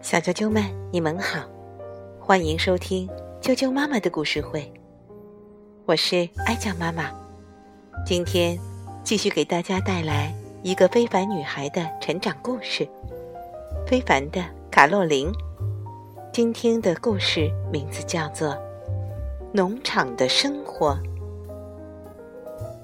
[0.00, 1.44] 小啾啾们，你们好，
[2.18, 3.06] 欢迎收听
[3.42, 4.72] 啾啾妈妈的故事会。
[5.84, 7.10] 我是艾酱妈妈，
[8.06, 8.58] 今天
[9.04, 10.32] 继续给大家带来
[10.62, 12.88] 一个非凡女孩的成长故事——
[13.86, 15.30] 非凡的卡洛琳。
[16.32, 18.48] 今天的故事名字叫做
[19.52, 20.94] 《农场的生活》，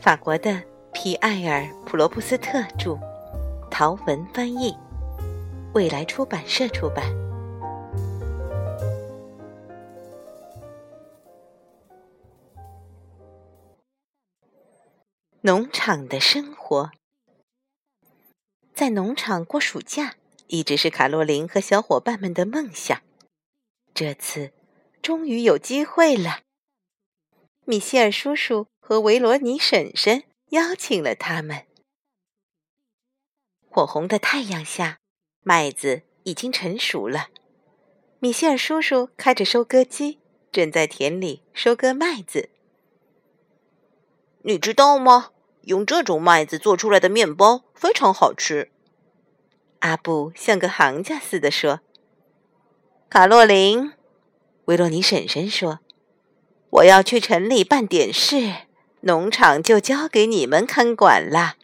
[0.00, 0.62] 法国的
[0.92, 2.96] 皮埃尔·普罗布斯特著，
[3.68, 4.72] 陶文翻译。
[5.76, 7.14] 未来出版社出版。
[15.42, 16.90] 农场的生活，
[18.72, 20.16] 在农场过暑假
[20.46, 23.02] 一直是卡洛琳和小伙伴们的梦想。
[23.92, 24.54] 这次
[25.02, 26.40] 终于有机会了。
[27.66, 31.66] 米歇尔叔叔和维罗妮婶婶邀请了他们。
[33.68, 35.00] 火红的太阳下。
[35.48, 37.28] 麦子已经成熟了，
[38.18, 40.18] 米歇尔叔叔开着收割机，
[40.50, 42.50] 正在田里收割麦子。
[44.42, 45.30] 你知道吗？
[45.62, 48.72] 用这种麦子做出来的面包非常好吃。
[49.78, 51.78] 阿布像个行家似的说
[53.08, 53.92] ：“卡洛琳，
[54.64, 55.78] 维罗尼婶婶说，
[56.70, 58.52] 我要去城里办点事，
[59.02, 61.54] 农场就交给你们看管了。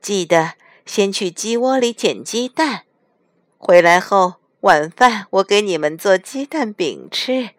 [0.00, 0.54] 记得
[0.86, 2.84] 先去鸡窝里捡鸡蛋。”
[3.62, 7.50] 回来后，晚饭我给你们做鸡蛋饼吃，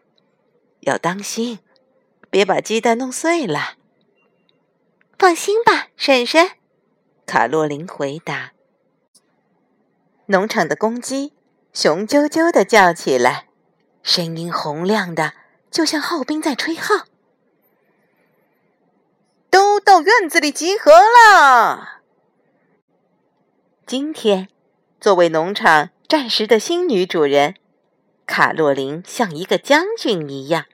[0.79, 1.59] 要当心，
[2.31, 3.75] 别把鸡蛋弄碎了。
[5.19, 6.53] 放心吧，婶婶。
[7.27, 8.53] 卡洛琳回答。
[10.25, 11.33] 农场的公鸡
[11.71, 13.45] 雄赳赳的叫起来，
[14.01, 15.33] 声音洪亮的，
[15.69, 17.05] 就像号兵在吹号。
[19.51, 22.01] 都到院子里集合了。
[23.85, 24.49] 今天。
[25.01, 27.55] 作为农场暂时的新女主人，
[28.27, 30.67] 卡洛琳像一个将军一样，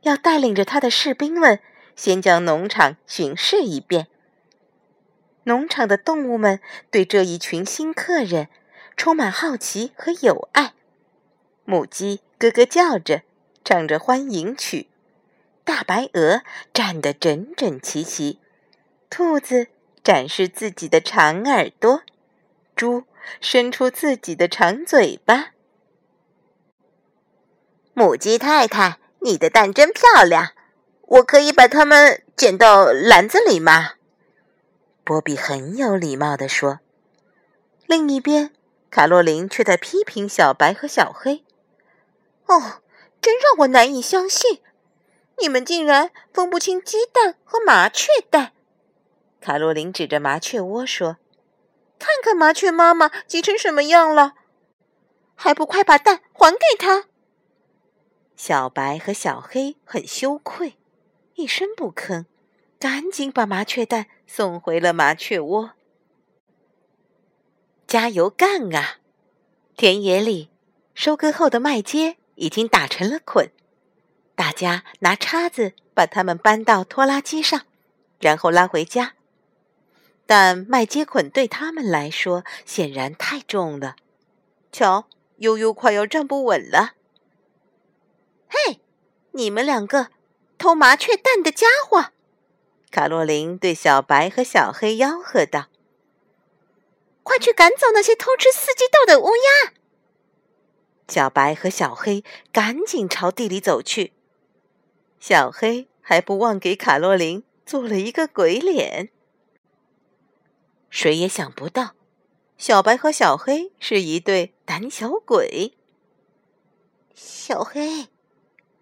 [0.00, 1.60] 要带领着他的士兵们
[1.94, 4.08] 先将农场巡视一遍。
[5.44, 6.58] 农场的动物们
[6.90, 8.48] 对这一群新客人
[8.96, 10.74] 充满好奇和友爱。
[11.64, 13.22] 母鸡咯咯叫着，
[13.64, 14.88] 唱着欢迎曲；
[15.62, 16.42] 大白鹅
[16.74, 18.38] 站得整整齐齐；
[19.08, 19.68] 兔子
[20.02, 22.00] 展示自己的长耳朵；
[22.74, 23.04] 猪。
[23.40, 25.50] 伸出自己的长嘴巴。
[27.92, 30.52] 母鸡太太，你的蛋真漂亮，
[31.02, 33.94] 我可以把它们捡到篮子里吗？
[35.04, 36.80] 波比很有礼貌地说。
[37.86, 38.52] 另一边，
[38.90, 41.44] 卡洛琳却在批评小白和小黑
[42.46, 42.80] ：“哦，
[43.20, 44.60] 真让我难以相信，
[45.40, 48.52] 你们竟然分不清鸡蛋和麻雀蛋。”
[49.42, 51.16] 卡洛琳指着麻雀窝说。
[52.00, 54.34] 看看麻雀妈妈急成什么样了，
[55.36, 57.04] 还不快把蛋还给她！
[58.34, 60.78] 小白和小黑很羞愧，
[61.34, 62.24] 一声不吭，
[62.78, 65.72] 赶紧把麻雀蛋送回了麻雀窝。
[67.86, 69.00] 加油干啊！
[69.76, 70.50] 田野里，
[70.94, 73.50] 收割后的麦秸已经打成了捆，
[74.34, 77.66] 大家拿叉子把它们搬到拖拉机上，
[78.20, 79.16] 然后拉回家。
[80.32, 83.96] 但麦秸捆对他们来说显然太重了，
[84.70, 85.08] 瞧，
[85.38, 86.92] 悠悠快要站不稳了。
[88.48, 88.80] 嘿，
[89.32, 90.10] 你们两个
[90.56, 92.12] 偷麻雀蛋的家伙！
[92.92, 95.66] 卡洛琳对小白和小黑吆喝道
[97.24, 99.72] ：“快去赶走那些偷吃四季豆的乌鸦！”
[101.10, 104.12] 小白和小黑赶紧朝地里走去，
[105.18, 109.10] 小黑还不忘给卡洛琳做了一个鬼脸。
[110.90, 111.94] 谁也想不到，
[112.58, 115.74] 小白和小黑是一对胆小鬼。
[117.14, 118.08] 小黑，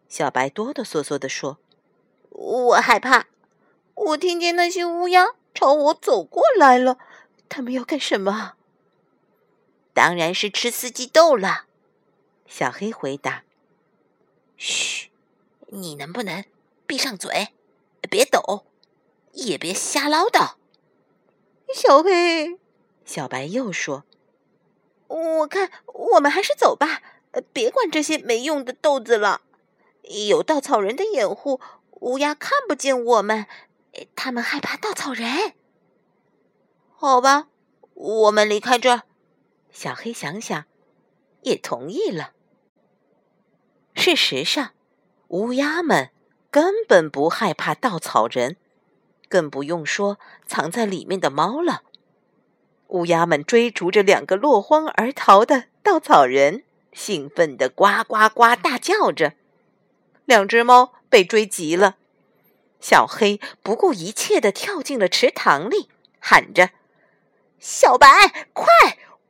[0.09, 1.59] 小白哆哆嗦嗦地说
[2.31, 3.27] ：“我害怕，
[3.95, 6.99] 我听见那些乌鸦朝我走过来了，
[7.49, 8.55] 他们要干什么
[9.93, 11.67] ？”“当然是吃四季豆了。”
[12.49, 13.45] 小黑回答。
[14.57, 15.11] “嘘，
[15.67, 16.45] 你能不能
[16.87, 17.49] 闭上嘴，
[18.09, 18.65] 别抖，
[19.33, 20.55] 也别瞎唠叨。”
[21.75, 22.59] 小黑，
[23.05, 24.05] 小白又说
[25.07, 27.03] ：“我看我们还是走吧，
[27.53, 29.43] 别管这些没用的豆子了。
[30.29, 31.61] 有稻草人的掩护，
[32.01, 33.47] 乌鸦看不见我们，
[34.17, 35.53] 他们害怕稻草人。
[36.95, 37.49] 好吧，
[37.95, 39.03] 我们离开这儿。”
[39.71, 40.65] 小黑想想，
[41.43, 42.33] 也同意了。
[43.95, 44.73] 事实上，
[45.29, 46.11] 乌鸦们
[46.51, 48.57] 根本不害怕稻草人。
[49.29, 51.83] 更不用说藏在里面的猫了。
[52.89, 59.35] 乌鸦们追逐着两个落荒而逃的稻草人，兴奋地呱呱呱大叫着。
[60.25, 61.97] 两只猫被追急了，
[62.81, 65.89] 小黑不顾一切地跳进了池塘里，
[66.19, 66.71] 喊着
[67.61, 68.07] ：“小白，
[68.53, 68.67] 快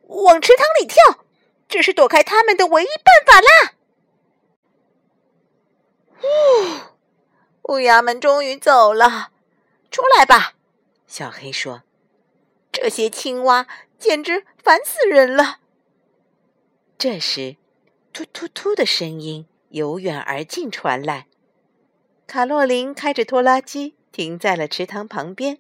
[0.03, 1.25] 往池塘里跳！
[1.69, 3.73] 这是躲开他们的唯一办法啦！”
[7.69, 9.31] 呜， 乌鸦们终于走了。
[9.91, 10.55] 出来吧，
[11.07, 11.83] 小黑说。
[12.71, 13.67] 这些青蛙
[13.99, 15.59] 简直烦死人了。
[16.97, 17.57] 这时，
[18.13, 21.27] 突突突的声音由远而近传来。
[22.27, 25.59] 卡洛琳开着拖拉机停在了池塘旁边，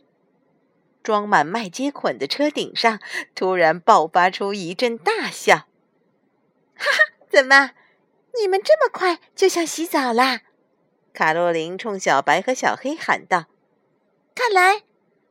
[1.03, 3.01] 装满麦秸捆的车顶上
[3.35, 5.67] 突然爆发出一阵大笑。
[6.77, 7.73] 哈哈，怎么，
[8.41, 10.43] 你们这么快就想洗澡啦？
[11.13, 13.47] 卡洛琳冲小白和小黑喊道
[14.39, 14.85] ：“看来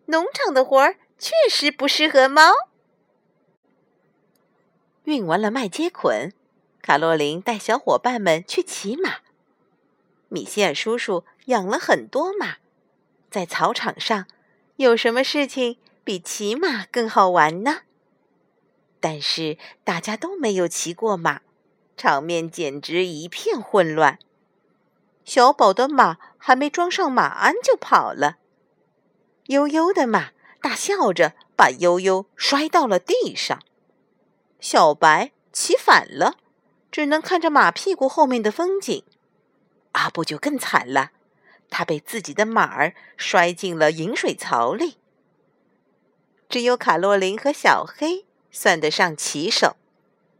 [0.07, 2.51] 农场的活儿。”确实不适合猫。
[5.06, 6.31] 运完了麦秸捆，
[6.83, 9.15] 卡洛琳带小伙伴们去骑马。
[10.30, 12.57] 米歇尔叔叔养了很多马，
[13.31, 14.27] 在草场上，
[14.75, 17.81] 有什么事情比骑马更好玩呢？
[19.00, 21.42] 但是大家都没有骑过马，
[21.95, 24.19] 场面简直一片混乱。
[25.25, 28.38] 小宝的马还没装上马鞍就跑了，
[29.48, 30.32] 悠悠的马。
[30.60, 33.62] 大笑着把悠悠摔到了地上，
[34.60, 36.36] 小白骑反了，
[36.92, 39.04] 只能看着马屁股后面的风景。
[39.94, 41.12] 阿布就更惨了，
[41.70, 44.98] 他被自己的马儿摔进了饮水槽里。
[46.50, 49.78] 只有卡洛琳和小黑算得上骑手，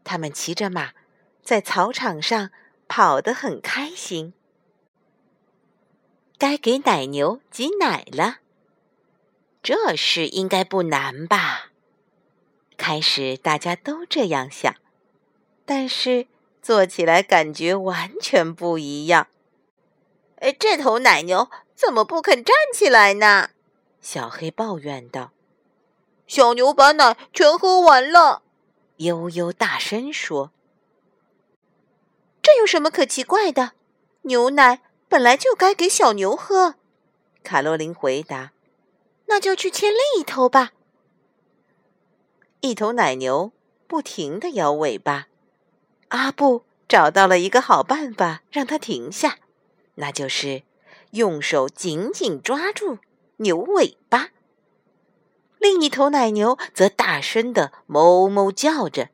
[0.04, 0.92] 他们骑着马
[1.44, 2.50] 在草场上
[2.88, 4.34] 跑得很开心。
[6.38, 8.40] 该给奶牛挤奶了。
[9.68, 11.72] 这事应该不难吧？
[12.78, 14.74] 开始大家都这样想，
[15.66, 16.28] 但是
[16.62, 19.28] 做起来感觉完全不一样。
[20.38, 23.50] 哎，这头奶牛怎么不肯站起来呢？
[24.00, 25.34] 小黑抱怨道。
[26.28, 28.44] 小牛把奶全喝完了，
[29.00, 30.54] 悠悠大声说。
[32.42, 33.74] 这有什么可奇怪的？
[34.22, 34.80] 牛奶
[35.10, 36.76] 本来就该给小牛喝。
[37.44, 38.54] 卡洛琳回答。
[39.28, 40.72] 那就去牵另一头吧。
[42.62, 43.52] 一头奶牛
[43.88, 45.28] 不停的摇尾巴，
[46.10, 49.38] 阿布找到了一个好办法，让它停下，
[49.96, 50.64] 那就是
[51.12, 52.98] 用手紧紧抓住
[53.38, 54.30] 牛尾巴。
[55.60, 59.10] 另一头奶牛则大声的哞哞叫着，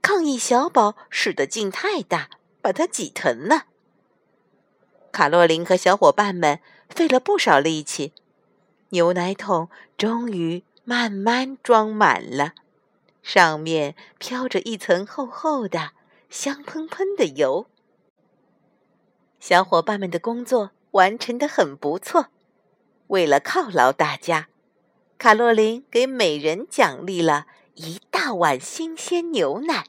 [0.00, 3.66] 抗议小宝使的劲太大，把它挤疼了。
[5.12, 8.12] 卡洛琳和小伙伴们费了不少力气。
[8.92, 12.52] 牛奶桶终于慢慢装满了，
[13.22, 15.92] 上面飘着一层厚厚的、
[16.28, 17.66] 香喷喷的油。
[19.40, 22.26] 小伙伴们的工作完成的很不错。
[23.06, 24.48] 为了犒劳大家，
[25.16, 27.46] 卡洛琳给每人奖励了
[27.76, 29.86] 一大碗新鲜牛奶。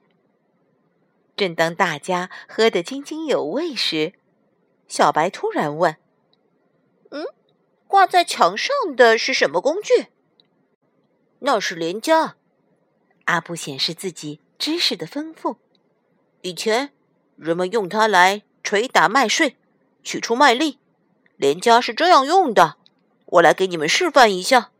[1.35, 4.13] 正当大家喝得津津有味时，
[4.87, 5.97] 小白突然问
[7.11, 7.25] ：“嗯？”
[7.93, 10.07] 挂在墙上的是什么工具？
[11.41, 12.33] 那是连枷。
[13.25, 15.57] 阿布显示自己知识的丰富。
[16.41, 16.91] 以前
[17.35, 19.57] 人们用它来捶打麦穗，
[20.01, 20.79] 取出麦粒。
[21.37, 22.77] 连枷是这样用的。
[23.25, 24.71] 我来给你们示范一下。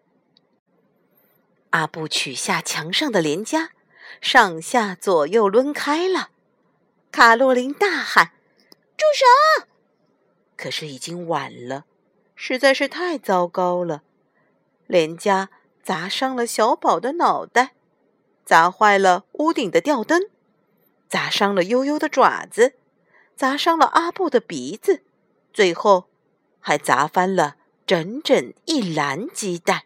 [1.70, 3.70] 阿布取下墙上的连枷，
[4.22, 6.32] 上下左右抡开了。
[7.12, 8.32] 卡洛琳大喊
[8.98, 9.68] ：“住手！”
[10.58, 11.86] 可是已经晚了。
[12.36, 14.04] 实在是太糟糕了，
[14.88, 15.50] 连家
[15.82, 17.74] 砸伤了小宝的脑袋，
[18.46, 20.30] 砸坏了屋顶的吊灯，
[21.08, 22.74] 砸伤了悠悠的爪子，
[23.36, 25.04] 砸伤了阿布的鼻子，
[25.54, 26.06] 最后
[26.60, 29.84] 还砸翻了整整一篮鸡蛋。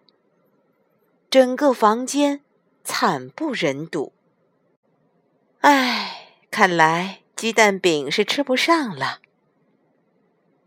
[1.29, 2.41] 整个房间
[2.83, 4.13] 惨不忍睹。
[5.59, 9.19] 唉，看来鸡蛋饼是吃不上了。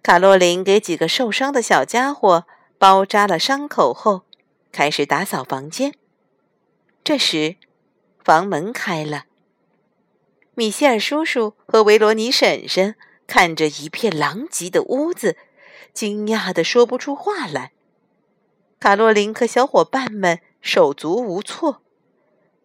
[0.02, 2.46] 卡洛琳给几个受伤的小家伙
[2.78, 4.22] 包扎了伤口后，
[4.72, 5.94] 开始打扫房间。
[7.04, 7.56] 这时，
[8.24, 9.26] 房门开了。
[10.54, 12.94] 米歇尔叔叔和维罗妮婶婶
[13.26, 15.36] 看着一片狼藉的屋子，
[15.92, 17.72] 惊讶的说不出话来。
[18.78, 21.82] 卡洛琳和小伙伴们手足无措，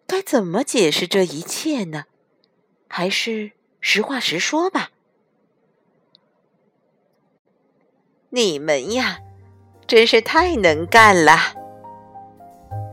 [0.07, 2.05] 该怎么解释这一切呢？
[2.87, 3.51] 还是
[3.81, 4.91] 实话实说吧。
[8.35, 9.17] 你们呀，
[9.87, 11.37] 真是太能干了！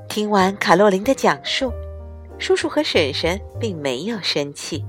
[0.08, 1.72] 听完卡洛琳的讲述，
[2.38, 4.86] 叔叔和婶婶并没有生气。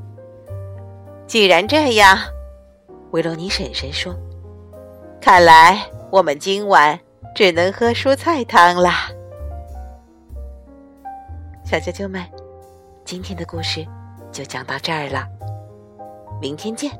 [1.26, 2.20] 既然这样，
[3.10, 4.16] 维罗妮婶婶说
[5.20, 7.00] ：“看来我们今晚
[7.34, 9.10] 只能喝蔬菜汤啦。”
[11.66, 12.24] 小啾啾们，
[13.04, 13.84] 今天的故事
[14.32, 15.28] 就讲到这儿了，
[16.40, 16.92] 明天见。